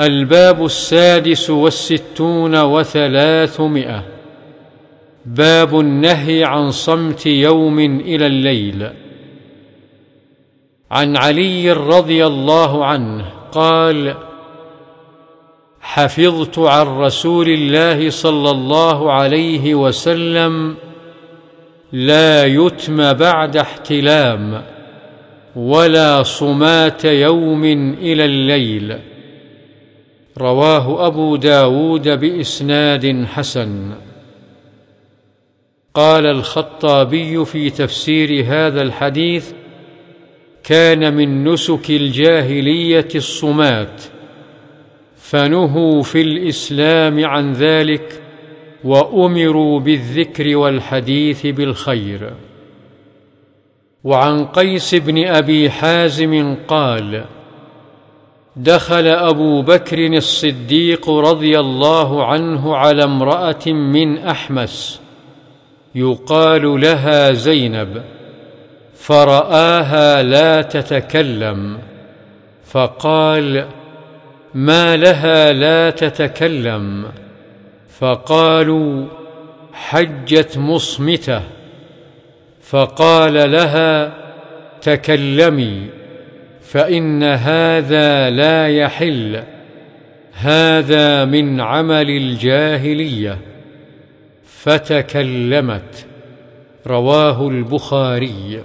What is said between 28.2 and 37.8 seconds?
الليل. رواه أبو داود بإسناد حسن. قال الخطابي في